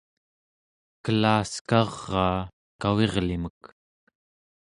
kela'askaraa 1.03 2.37
kavirlimek 2.81 3.61